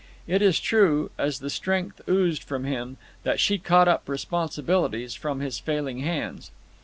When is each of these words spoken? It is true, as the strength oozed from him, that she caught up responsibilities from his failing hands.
It 0.25 0.41
is 0.41 0.59
true, 0.59 1.11
as 1.19 1.37
the 1.41 1.49
strength 1.51 2.01
oozed 2.09 2.41
from 2.41 2.63
him, 2.63 2.97
that 3.21 3.39
she 3.39 3.59
caught 3.59 3.87
up 3.87 4.09
responsibilities 4.09 5.13
from 5.13 5.41
his 5.41 5.59
failing 5.59 5.99
hands. 5.99 6.49